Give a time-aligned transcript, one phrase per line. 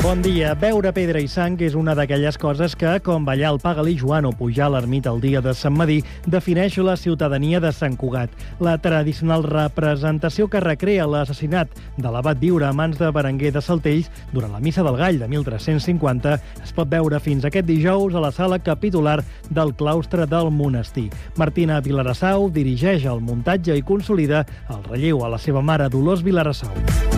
[0.00, 0.54] Bon dia.
[0.56, 4.30] Beure pedra i sang és una d'aquelles coses que, com ballar el Pagali Joan o
[4.32, 8.32] pujar a l'ermita el dia de Sant Madí, defineix la ciutadania de Sant Cugat.
[8.64, 14.08] La tradicional representació que recrea l'assassinat de l'abat Viure a mans de Berenguer de Saltells
[14.32, 18.32] durant la Missa del Gall de 1350 es pot veure fins aquest dijous a la
[18.32, 19.18] sala capitular
[19.50, 21.10] del claustre del monestir.
[21.36, 27.09] Martina Vilarassau dirigeix el muntatge i consolida el relleu a la seva mare Dolors Vilarassau.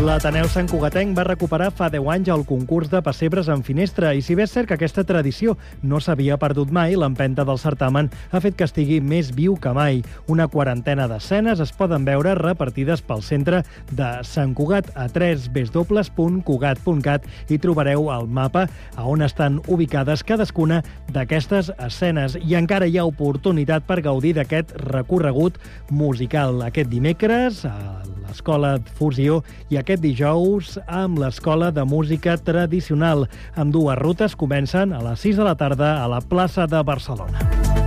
[0.00, 4.14] L'Ateneu Sant Cugatenc va recuperar fa 10 anys el concurs de pessebres en finestra.
[4.16, 8.08] I si bé és cert que aquesta tradició no s'havia perdut mai, l'empenta del certamen
[8.32, 10.00] ha fet que estigui més viu que mai.
[10.32, 13.60] Una quarantena d'escenes es poden veure repartides pel centre
[13.92, 17.20] de Sant Cugat a www.cugat.cat
[17.52, 20.80] i trobareu el mapa a on estan ubicades cadascuna
[21.12, 22.40] d'aquestes escenes.
[22.40, 25.60] I encara hi ha oportunitat per gaudir d'aquest recorregut
[25.92, 26.64] musical.
[26.70, 33.26] Aquest dimecres a l'Escola Fusió i aquest dijous amb l'Escola de Música Tradicional.
[33.58, 37.79] Amb dues rutes comencen a les 6 de la tarda a la plaça de Barcelona.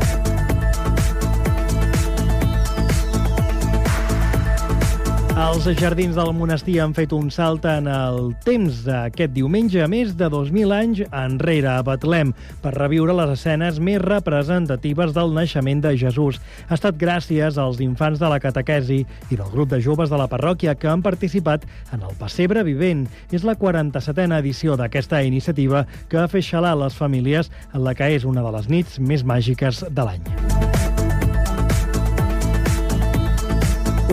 [5.33, 10.11] Els jardins del monestir han fet un salt en el temps d'aquest diumenge, a més
[10.13, 15.95] de 2.000 anys enrere a Betlem, per reviure les escenes més representatives del naixement de
[15.97, 16.37] Jesús.
[16.69, 20.29] Ha estat gràcies als infants de la catequesi i del grup de joves de la
[20.29, 23.07] parròquia que han participat en el Passebre Vivent.
[23.33, 28.13] És la 47a edició d'aquesta iniciativa que ha fet xalar les famílies en la que
[28.13, 30.72] és una de les nits més màgiques de l'any.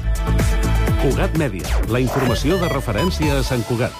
[0.99, 3.95] Cugat Mèdia, la informació de referència a Sant Cugat.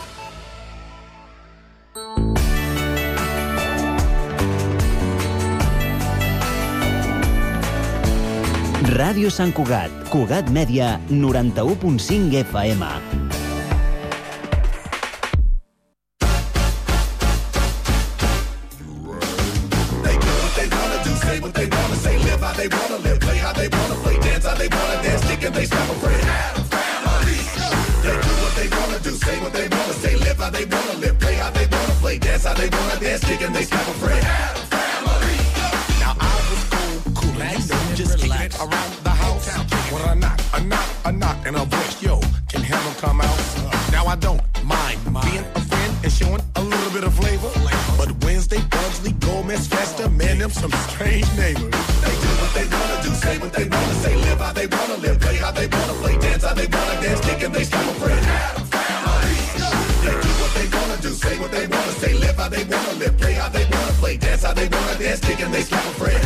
[9.00, 13.29] Ràdio Sant Cugat, Cugat Mèdia, 91.5 FM.
[32.50, 32.56] Now
[36.20, 39.48] I was cool, cool, and you know, just kicking it around the house.
[39.92, 43.38] When I knock, a knock, a knock, and a voice, yo, can heaven come out?
[43.92, 47.52] Now I don't mind being a friend and showing a little bit of flavor.
[47.98, 51.70] But Wednesday, Pugsley, Gomez, Festa, oh, man, them some strange neighbors.
[52.02, 54.98] They do what they wanna do, say what they wanna say, live how they wanna
[54.98, 57.86] live, play how they wanna play, dance how they wanna dance, kick and they stop
[57.86, 58.59] a friend.
[62.40, 65.42] How they wanna live, play how they wanna play, dance how they wanna dance, kick
[65.42, 66.24] and they a friend.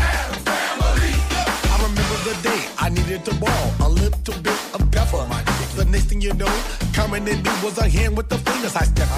[1.72, 5.26] I remember the day I needed to ball a little bit of pepper.
[5.28, 5.42] My
[5.76, 6.54] The next thing you know,
[6.94, 9.10] coming in me was a hand with the fingers I stepped.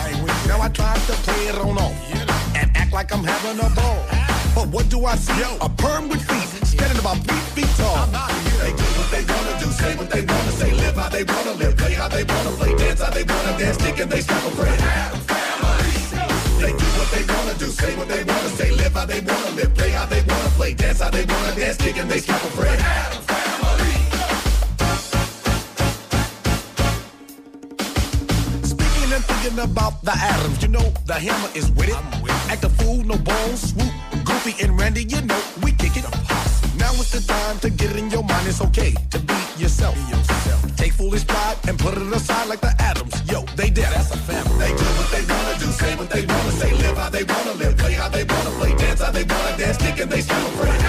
[0.48, 1.96] Now I tried to play it on off
[2.56, 4.00] and act like I'm having a ball.
[4.56, 5.44] But what do I see?
[5.68, 8.08] A perm with feet, standing about three feet tall.
[8.64, 11.54] They do what they wanna do, say what they wanna say, live how they wanna
[11.62, 14.46] live, play how they wanna play, dance how they wanna dance, kick and they slap
[14.46, 15.25] a friend.
[17.58, 20.50] Do, say what they wanna say, live how they wanna live, play how they wanna
[20.58, 22.82] play, dance how they wanna dance, kick and they slap a friend.
[28.66, 31.98] Speaking and thinking about the atoms, you know the hammer is with it.
[32.50, 33.92] Act a fool, no bones, swoop,
[34.24, 36.04] goofy and Randy, you know we kick it.
[36.78, 38.48] Now it's the time to get it in your mind.
[38.48, 39.96] It's okay to be yourself.
[40.76, 43.22] Take foolish pride and put it aside like the atoms.
[43.32, 43.86] Yo, they did.
[43.86, 44.60] That's a family.
[44.60, 45.45] They do what they do,
[45.76, 48.74] say what they wanna say, live how they wanna live, play how they wanna play,
[48.76, 49.78] dance how they wanna dance.
[49.78, 50.82] kick and they friend.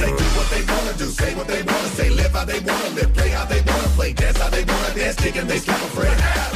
[0.00, 2.90] They do what they wanna do, say what they wanna say, live how they wanna
[2.90, 6.53] live, play how they wanna play, dance how they wanna dance, kick and they slap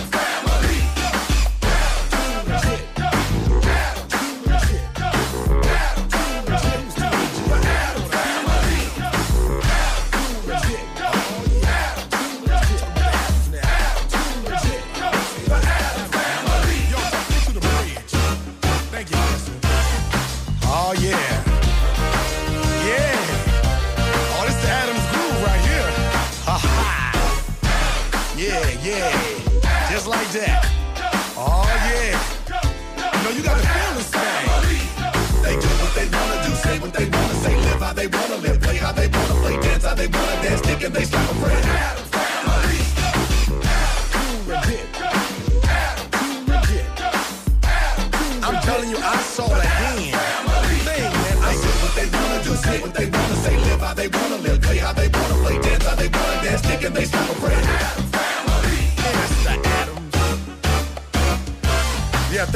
[28.38, 29.90] Yeah, yeah.
[29.90, 30.62] Just like that.
[31.36, 32.14] Oh yeah.
[33.12, 35.42] You know you gotta feel this thing.
[35.42, 38.36] They do what they wanna do, say what they wanna say, live how they wanna
[38.36, 41.34] live, play how they wanna play, dance how they wanna dance, and they slap a
[41.34, 41.77] friend.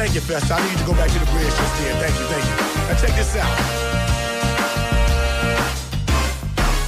[0.03, 0.55] Thank you, Festa.
[0.55, 1.95] I need to go back to the bridge just then.
[2.03, 2.57] Thank you, thank you.
[2.91, 3.55] Now check this out.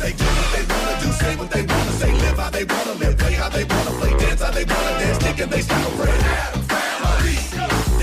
[0.03, 2.95] They do what they wanna do, say what they wanna say, live how they wanna
[2.99, 5.91] live, play how they wanna play, dance how they wanna dance, stick and they a
[5.99, 6.23] friend.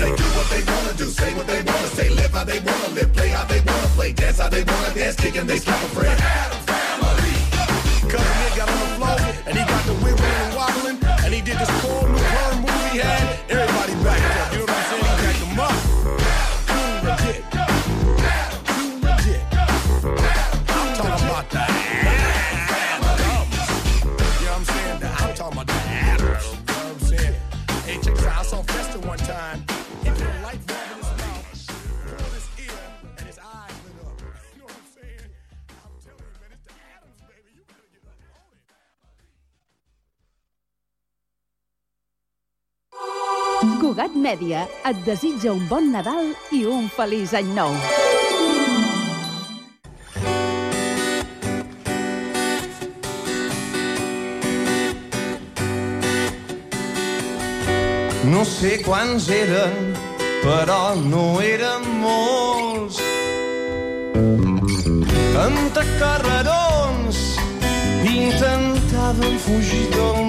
[0.00, 2.88] They do what they wanna do, say what they wanna say, live how they wanna
[2.96, 5.82] live, play how they wanna play, dance how they wanna dance, kick and they slap
[5.84, 6.21] a
[44.32, 47.72] Cugat Mèdia et desitja un bon Nadal i un feliç any nou.
[58.32, 59.92] No sé quants eren,
[60.40, 63.02] però no eren molts.
[65.44, 67.22] Amb carrerons
[68.08, 70.21] intentaven fugir del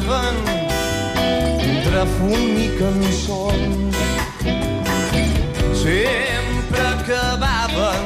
[0.00, 0.36] acabaven
[1.60, 3.96] entre fum i cançons.
[5.74, 8.04] Sempre acabaven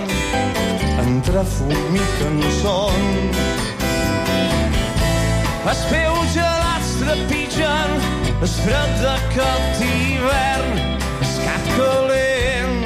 [0.98, 3.36] entre fum i cançons.
[5.64, 7.90] Els peus gelats trepitgen
[8.42, 10.72] el fred d'aquest hivern,
[11.22, 12.76] el cap calent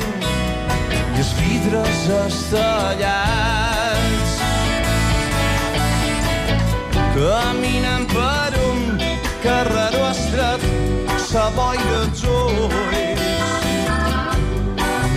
[1.17, 3.57] i els vidres estellats.
[7.19, 8.48] Caminen per
[9.43, 10.61] carreró estret,
[11.29, 12.75] sa boira als ulls.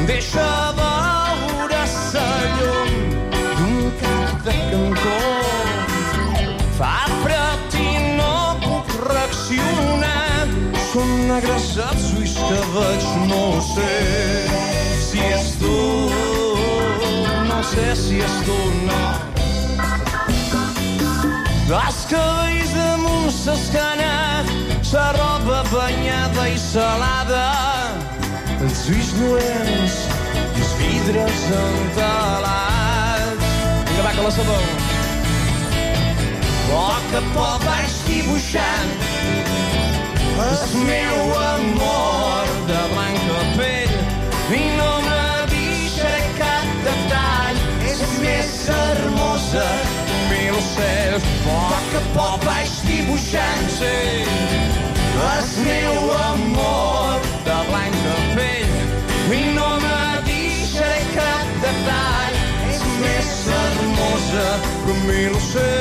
[0.07, 2.25] Deixa veure sa
[2.57, 2.91] llum
[3.57, 5.19] d'un cap de cantó
[6.77, 8.35] Fa fred i no
[8.65, 10.49] puc reaccionar.
[10.91, 13.93] Són negres els ulls que veig, no sé
[15.07, 15.77] si és tu,
[17.47, 19.03] no sé si és tu, no.
[21.71, 22.90] Els cabells
[23.41, 24.45] s'escana,
[24.85, 27.45] sa roba banyada i salada,
[28.61, 29.95] els ulls lluents
[30.37, 33.49] i els vidres entelats.
[33.87, 34.65] Vinga, va, que la sabeu.
[36.71, 38.91] poc a poc vaig dibuixant
[40.45, 43.80] el meu amor de blanca pell
[48.51, 49.65] més hermosa
[50.29, 51.27] mil cels.
[51.45, 53.93] Poc a poc vaig dibuixant sí,
[55.27, 58.75] el meu amor de blanca pell.
[59.31, 62.41] I no m'havia cap detall.
[62.73, 63.31] És més
[63.61, 65.80] hermosa que mil cels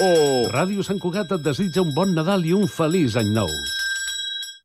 [0.00, 0.48] ho!
[0.50, 3.50] Ràdio Sant Cugat et desitja un bon Nadal i un feliç any nou.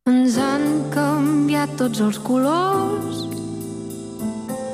[0.09, 3.23] Ens han canviat tots els colors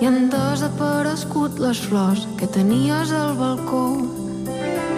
[0.02, 3.86] i han desaparegut les flors que tenies al balcó.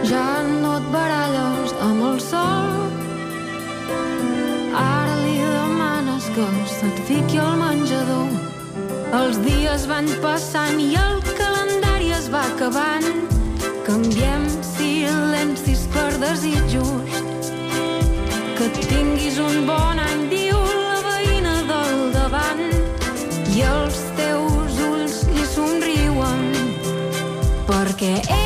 [0.07, 2.71] Ja no et baralles amb el sol.
[4.79, 8.31] Ara li demanes que se't fiqui al menjador.
[9.19, 13.11] Els dies van passant i el calendari es va acabant.
[13.85, 14.52] Canviem
[16.23, 17.51] desig just.
[18.57, 22.63] Que tinguis un bon any, diu la veïna del davant
[23.55, 26.47] i els teus ulls li somriuen
[27.67, 28.42] perquè ell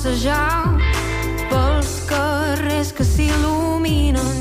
[0.00, 0.80] passejar
[1.50, 4.38] pels carrers que s'il·luminen.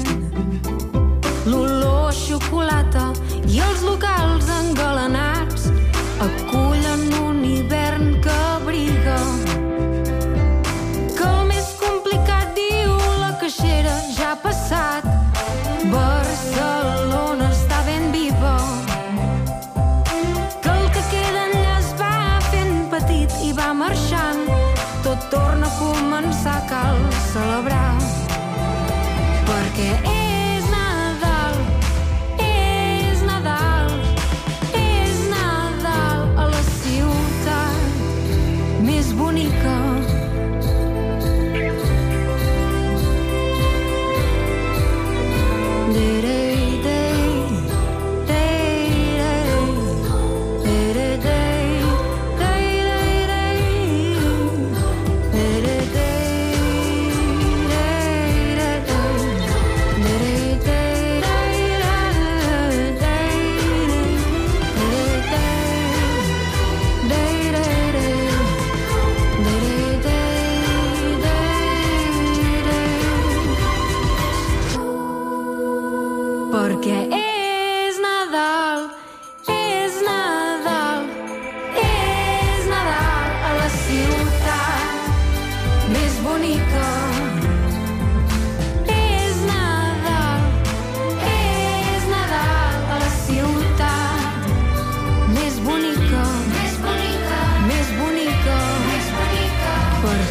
[1.51, 3.09] L'olor xocolata
[3.43, 5.18] i els locals engalanats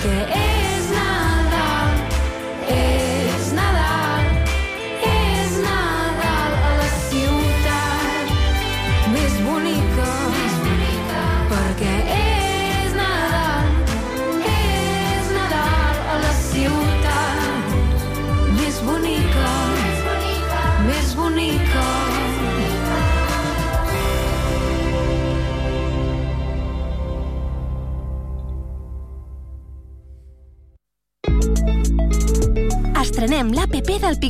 [0.09, 0.48] perquè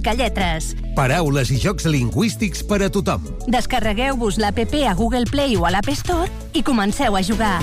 [0.09, 0.75] l'APP del Picalletres.
[0.97, 3.25] Paraules i jocs lingüístics per a tothom.
[3.47, 7.61] Descarregueu-vos l'APP a Google Play o a l'App Store i comenceu a jugar.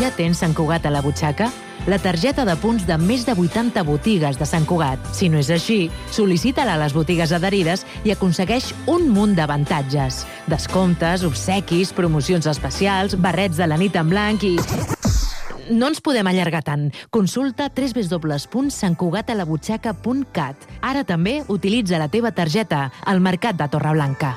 [0.00, 1.50] Ja tens Sant Cugat a la butxaca?
[1.86, 4.98] La targeta de punts de més de 80 botigues de Sant Cugat.
[5.12, 10.24] Si no és així, sol·licita-la a les botigues adherides i aconsegueix un munt d'avantatges.
[10.48, 14.56] Descomptes, obsequis, promocions especials, barrets de la nit en blanc i...
[15.70, 16.90] No ens podem allargar tant.
[17.14, 20.56] Consulta www.santcugatalabutxaca.cat.
[20.80, 24.36] Ara també utilitza la teva targeta al Mercat de Torreblanca.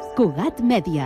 [0.21, 1.05] Cugat Mèdia.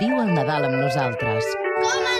[0.00, 1.54] Viu el Nadal amb nosaltres.
[1.78, 2.17] Com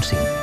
[0.00, 0.35] 91.5.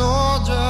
[0.00, 0.69] soldier.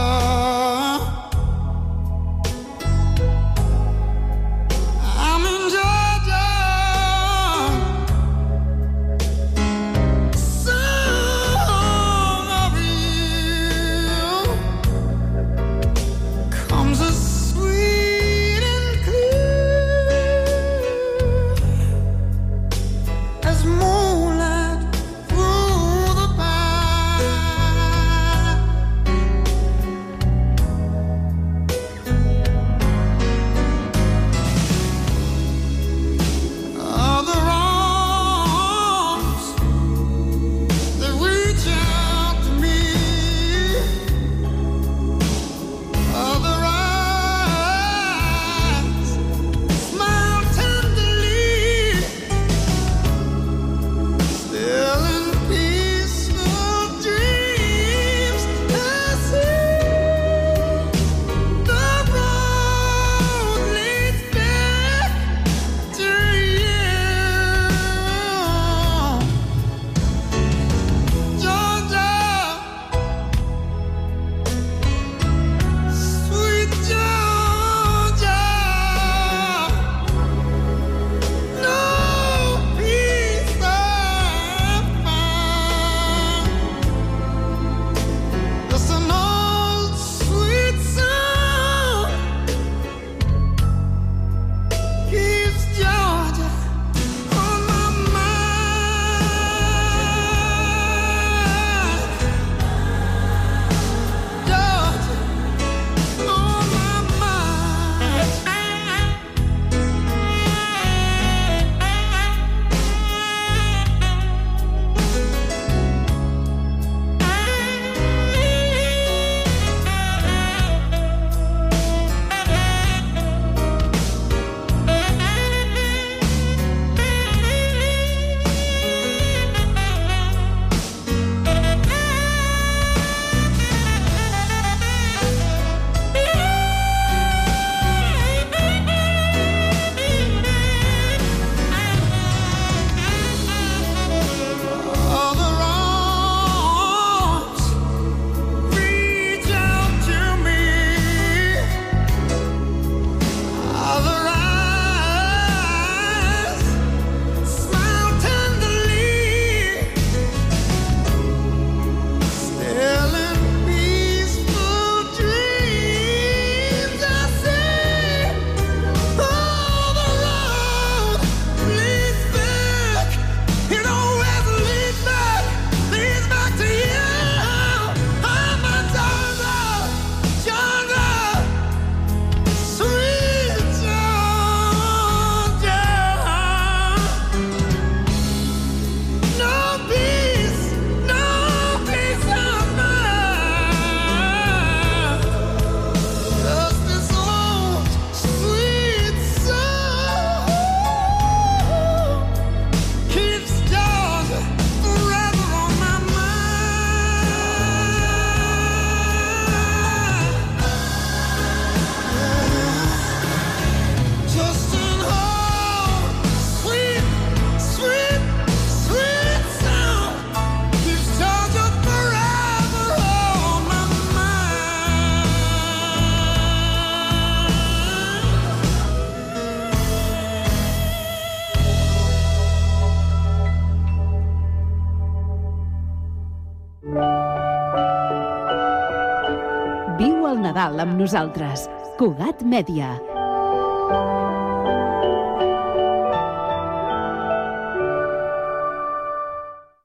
[240.60, 241.62] Nadal amb nosaltres.
[241.96, 243.00] Cugat Mèdia.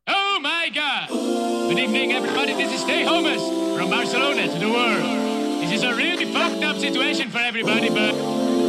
[0.08, 1.08] Oh my God!
[1.70, 2.54] Good evening, everybody.
[2.56, 3.42] This is Stay Homeless
[3.78, 5.62] from Barcelona to the world.
[5.62, 8.14] This is a really fucked up situation for everybody, but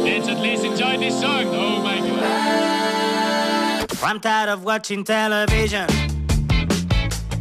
[0.07, 1.47] let's at least enjoy this song.
[1.47, 3.91] Oh my God.
[4.01, 5.87] I'm tired of watching television.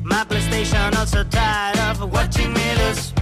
[0.02, 3.15] My PlayStation also tired of watching me lose.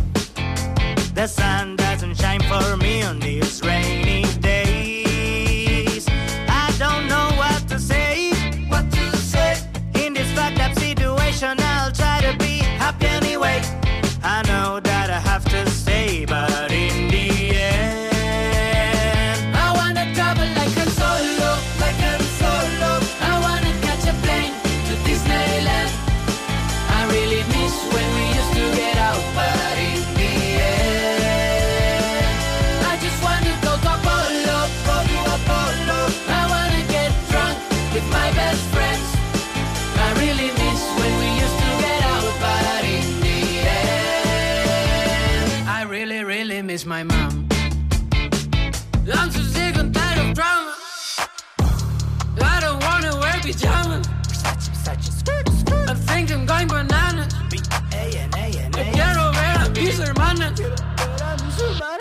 [1.14, 4.73] The sun doesn't shine for me on these rainy days.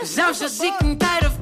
[0.04, 1.33] Cause I'm so sick and tired of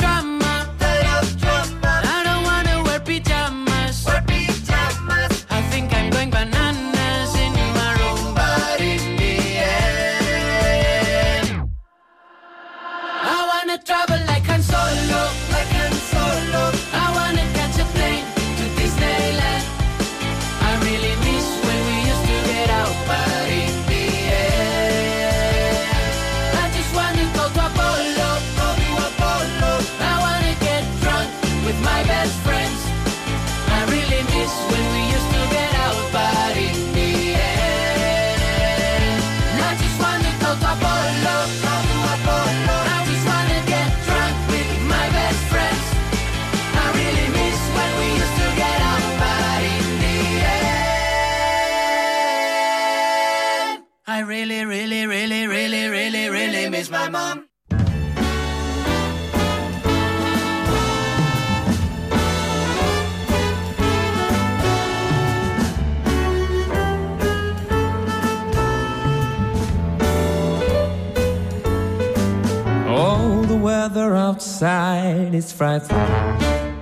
[74.61, 75.97] outside is frightful,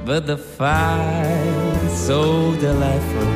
[0.05, 3.27] but the fire is so delightful.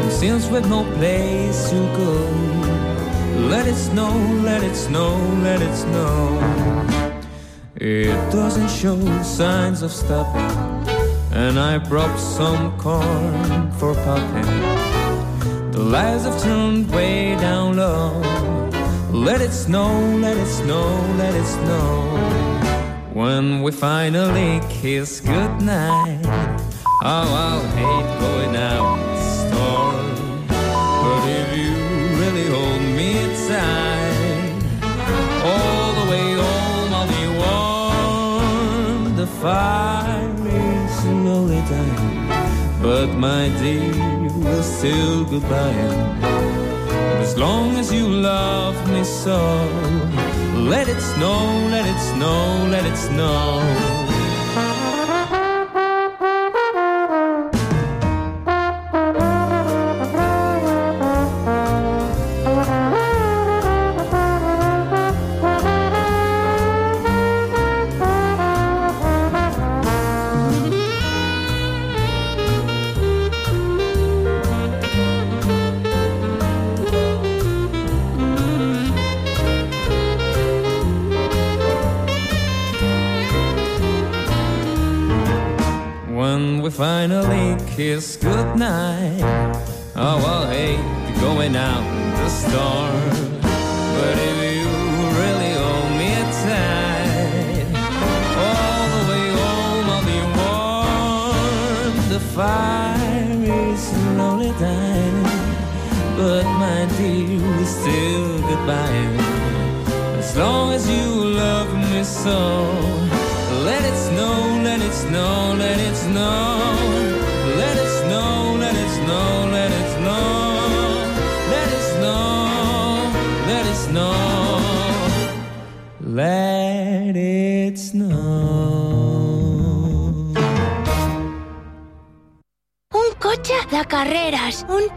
[0.00, 2.12] And since we've no place to go,
[3.48, 4.12] let it snow,
[4.42, 6.40] let it snow, let it snow.
[7.76, 10.88] It doesn't show signs of stopping,
[11.32, 15.70] and I brought some corn for popping.
[15.72, 18.22] The lights have turned way down low.
[19.12, 20.86] Let it snow, let it snow,
[21.18, 22.47] let it snow.
[23.18, 26.20] When we finally kiss goodnight,
[27.02, 30.46] oh, I'll hate going out in the storm.
[30.46, 31.74] But if you
[32.20, 33.10] really hold me
[33.48, 34.62] tight,
[35.50, 39.16] all the way home I'll be warm.
[39.16, 42.28] The fire is slowly dying,
[42.80, 45.74] but my dear, we'll still goodbye.
[47.18, 49.68] As long as you love me so,
[50.66, 54.07] let it snow, let it snow, let it snow.
[87.80, 88.37] It's good.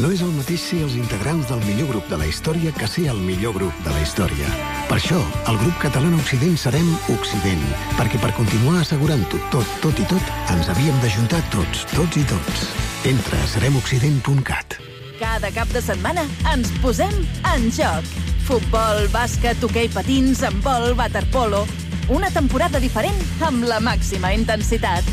[0.00, 3.02] No és el mateix ser els integrants del millor grup de la història que ser
[3.12, 4.48] el millor grup de la història.
[4.88, 5.18] Per això,
[5.50, 7.66] el grup català Occident serem Occident,
[7.98, 12.64] perquè per continuar assegurant-ho tot, tot i tot, ens havíem d'ajuntar tots, tots i tots.
[13.10, 14.78] Entra a seremoccident.cat.
[15.20, 17.12] Cada cap de setmana ens posem
[17.52, 18.08] en joc.
[18.48, 21.66] Futbol, bàsquet, hoquei patins, handbol, waterpolo...
[22.10, 25.06] Una temporada diferent amb la màxima intensitat.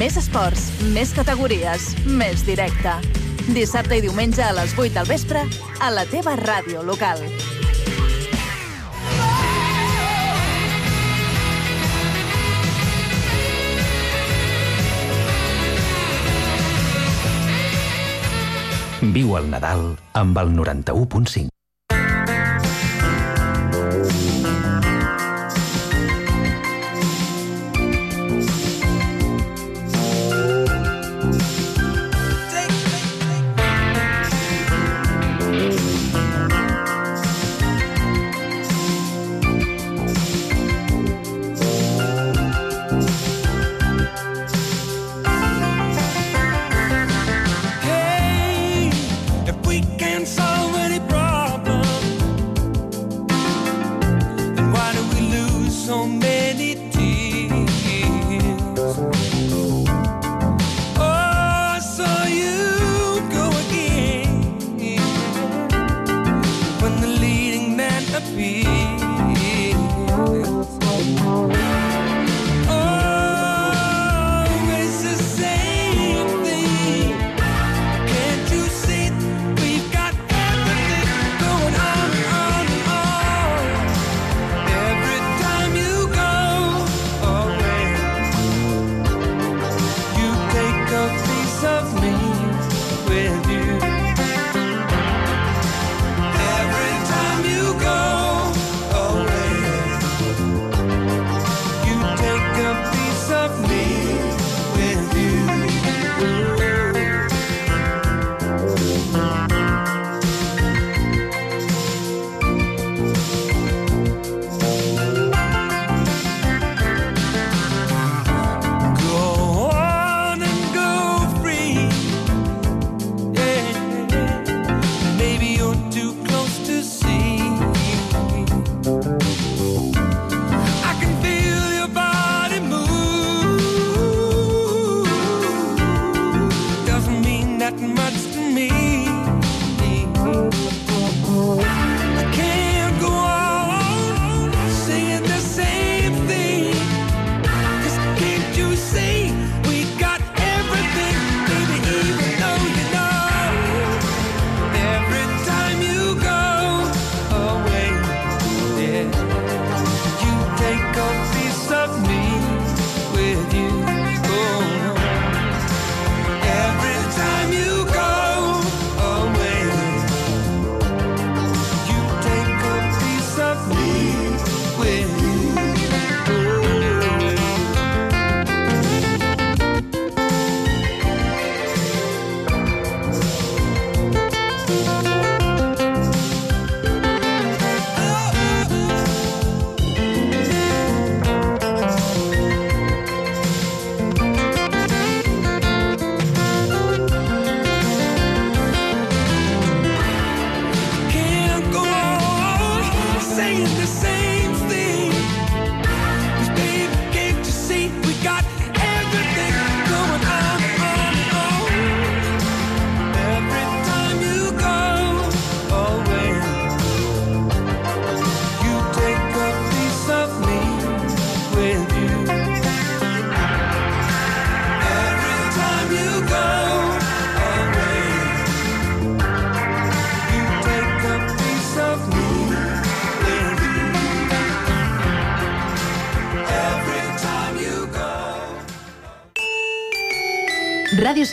[0.00, 2.96] Més esports, més categories, més directe.
[3.50, 5.42] Dissabte i diumenge a les 8 del vespre
[5.82, 7.24] a la teva ràdio local.
[19.12, 21.51] Viu el Nadal amb el 91.5.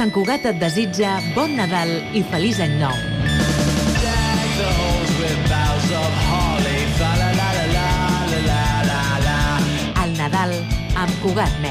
[0.09, 2.95] Sant Cugat et desitja bon Nadal i feliç any nou.
[10.01, 10.55] El Nadal
[10.97, 11.68] amb Cugat Mèdia.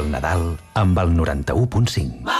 [0.00, 0.44] el Nadal
[0.80, 2.39] amb el 91.5.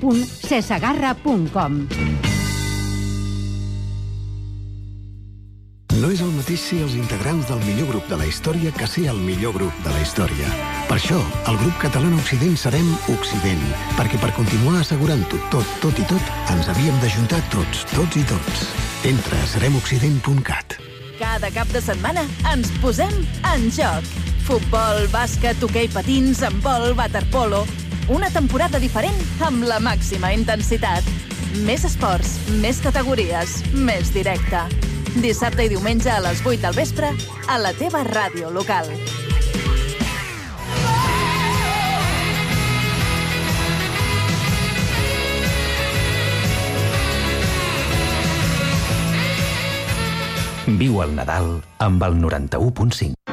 [0.00, 1.86] www.cesagarra.com.
[5.92, 9.04] No és el mateix ser els integrants del millor grup de la història que ser
[9.12, 10.48] el millor grup de la història.
[10.88, 11.18] Per això,
[11.50, 13.62] el grup català Occident serem Occident,
[13.98, 18.66] perquè per continuar assegurant-ho tot, tot i tot, ens havíem d'ajuntar tots, tots i tots.
[19.12, 20.78] Entra a seremoccident.cat.
[21.20, 23.14] Cada cap de setmana ens posem
[23.52, 24.08] en joc.
[24.48, 27.66] Futbol, bàsquet, hoquei patins, handbol, waterpolo...
[28.10, 29.14] Una temporada diferent
[29.46, 31.06] amb la màxima intensitat.
[31.62, 34.64] Més esports, més categories, més directe.
[35.22, 37.12] Dissabte i diumenge a les 8 del vespre
[37.46, 38.90] a la teva ràdio local.
[50.66, 53.31] Viu el Nadal amb el 91.5.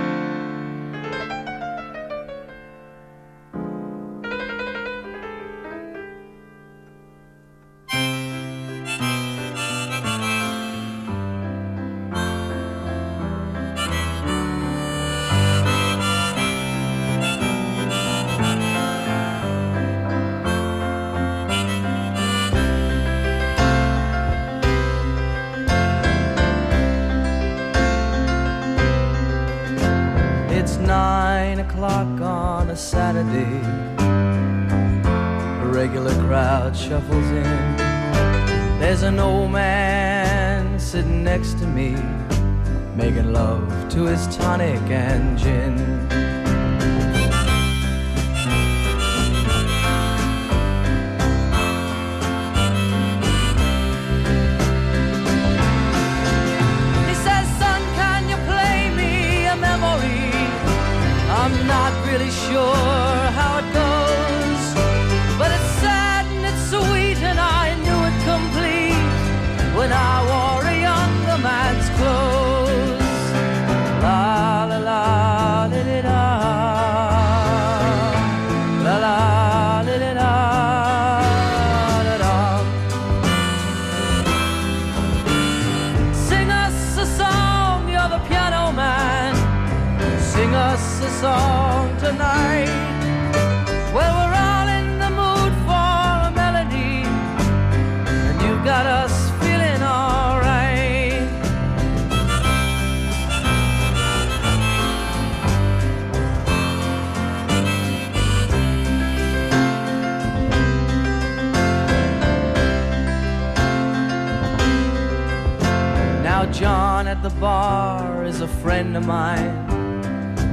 [117.09, 119.57] at the bar is a friend of mine.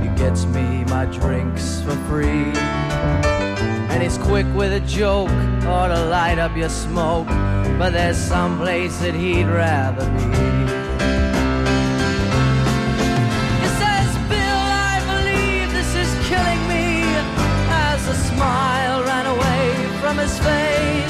[0.03, 2.51] He gets me my drinks for free.
[3.93, 5.29] And he's quick with a joke
[5.75, 7.29] or to light up your smoke.
[7.79, 10.29] But there's some place that he'd rather be.
[13.63, 17.05] He says, Bill, I believe this is killing me.
[17.69, 21.06] As a smile ran away from his face.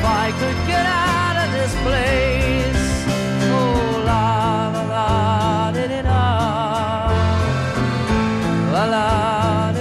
[0.00, 2.84] If I could get out of this place.
[3.52, 6.06] Oh, la la la, did it
[8.74, 9.72] La la,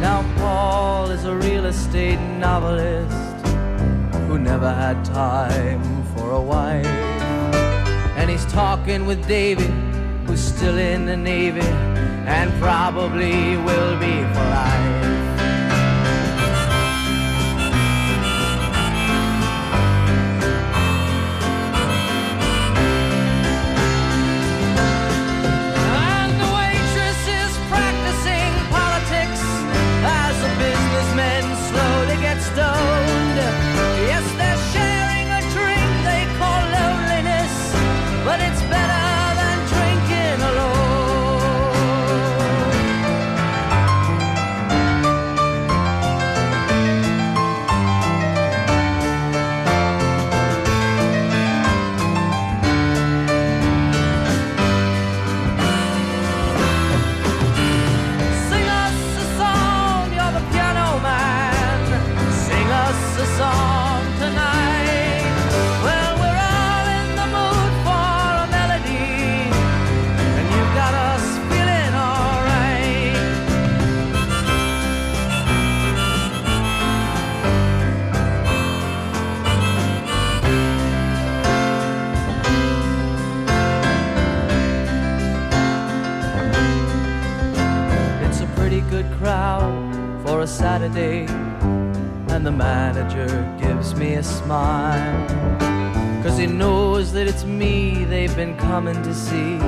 [0.00, 3.46] Now, Paul is a real estate novelist
[4.26, 5.82] who never had time
[6.14, 6.86] for a wife.
[8.16, 9.70] And he's talking with David,
[10.26, 11.93] who's still in the Navy
[12.26, 14.83] and probably will be for life.
[93.04, 95.28] Manager gives me a smile.
[96.22, 99.58] Cause he knows that it's me they've been coming to see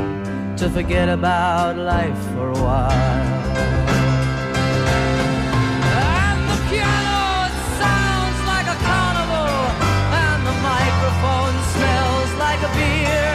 [0.57, 2.91] to forget about life for a while.
[6.03, 9.53] And the piano sounds like a carnival,
[10.24, 13.26] and the microphone smells like a beer.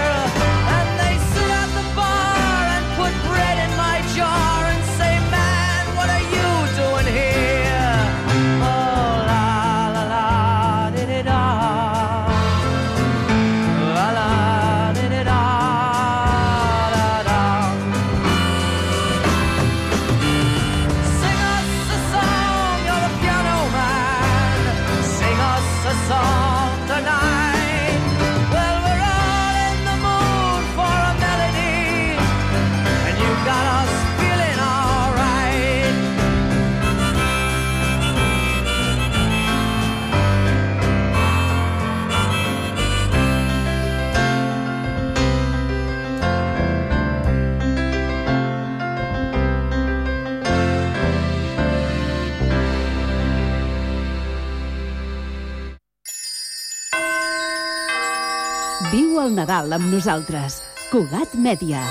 [59.12, 60.62] Viu el Nadal amb nosaltres.
[60.93, 61.84] Cugat Mèdia.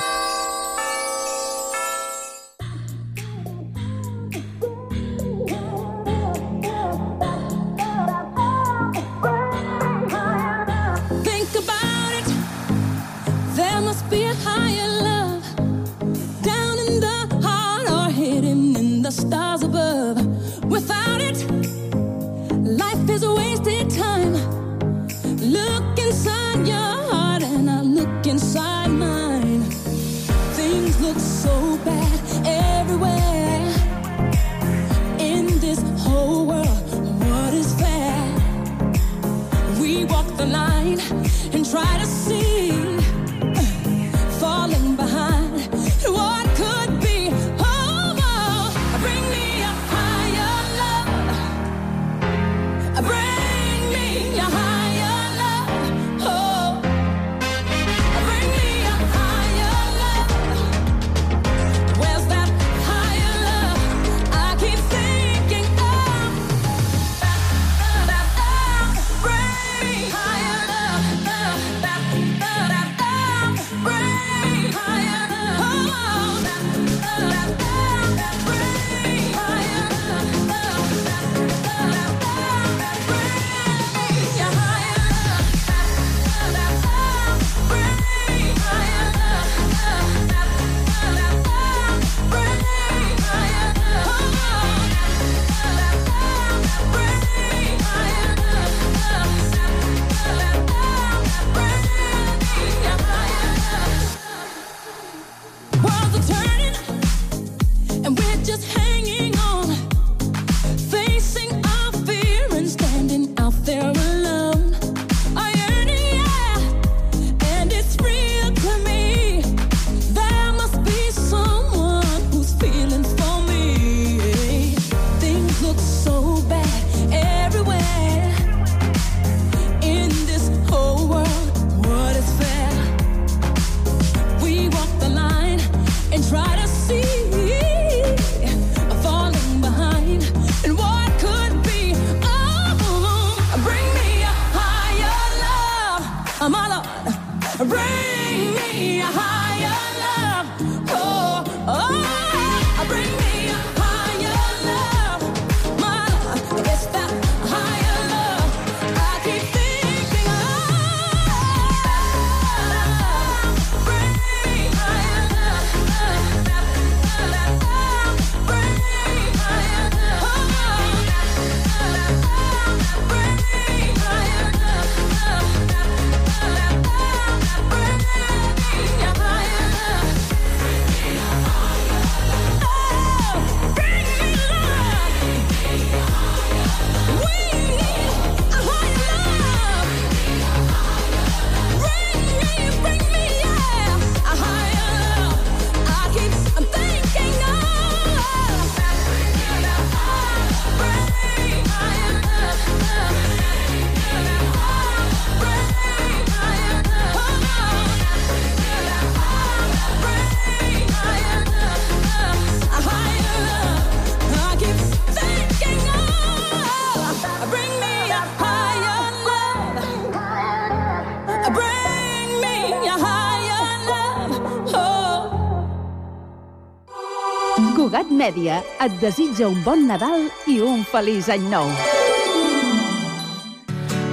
[227.91, 231.66] Cugat Mèdia et desitja un bon Nadal i un feliç any nou.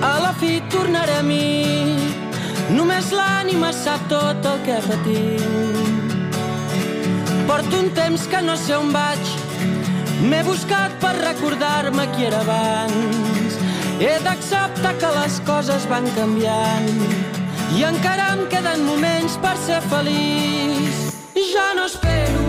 [0.02, 2.00] A la fi tornaré a mi,
[2.74, 6.02] només l'ànima sap tot el que patim.
[7.46, 9.30] Porto un temps que no sé on vaig,
[10.26, 13.62] m'he buscat per recordar-me qui era abans.
[14.02, 16.90] He d'acceptar que les coses van canviant
[17.78, 21.14] i encara em queden moments per ser feliç.
[21.54, 22.47] Ja no espero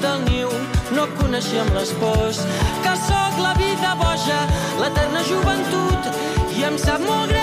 [0.00, 0.48] del niu,
[0.96, 2.40] no coneixíem les pors,
[2.84, 4.40] que sóc la vida boja,
[4.80, 6.10] l'eterna joventut,
[6.56, 7.39] i em sap molt greu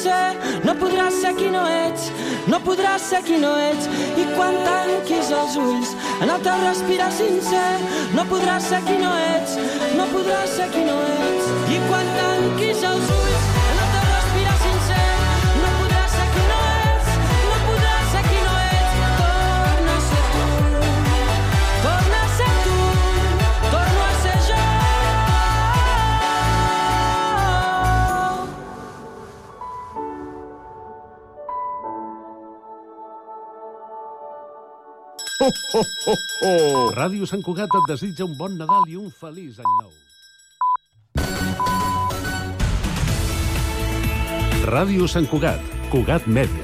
[0.00, 0.64] sincer.
[0.64, 2.10] No podràs ser qui no ets,
[2.48, 3.88] no podràs ser qui no ets.
[4.16, 7.68] I quan tanquis els ulls, en el teu respirar sincer,
[8.16, 9.58] no podràs ser qui no ets,
[9.98, 11.39] no podràs ser qui no ets.
[35.40, 36.14] Ho, ho, ho,
[36.44, 36.50] ho.
[36.92, 39.92] Ràdio Sant Cugat et desitja un bon Nadal i un feliç any nou.
[44.68, 46.58] Ràdio Sant Cugat, Cugat Mèdia.